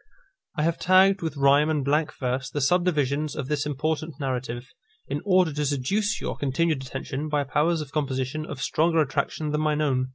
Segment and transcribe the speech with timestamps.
[0.56, 4.68] _I have tagged with rhyme and blank verse the subdivisions of this important narrative,
[5.08, 9.60] in order to seduce your continued attention by powers of composition of stronger attraction than
[9.60, 10.12] my own.